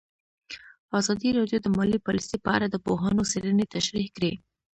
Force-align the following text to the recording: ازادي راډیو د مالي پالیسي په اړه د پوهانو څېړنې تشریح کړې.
ازادي 0.99 1.29
راډیو 1.37 1.57
د 1.63 1.67
مالي 1.77 1.99
پالیسي 2.05 2.37
په 2.45 2.49
اړه 2.55 2.67
د 2.69 2.75
پوهانو 2.85 3.27
څېړنې 3.31 3.65
تشریح 3.75 4.07
کړې. 4.15 4.33